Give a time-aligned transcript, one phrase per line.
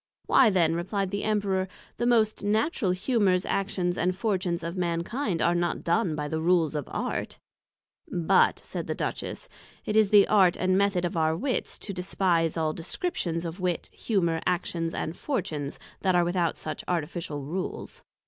[0.25, 1.67] Why then, replied the Emperor,
[1.97, 2.07] the
[2.41, 7.37] natural Humours, Actions and Fortunes of Mankind, are not done by the Rules of Art:
[8.11, 9.47] But, said the Duchess,
[9.85, 13.91] it is the Art and Method of our Wits to despise all Descriptions of Wit,
[13.93, 18.01] Humour, Actions and Fortunes that are without such Artificial Rules.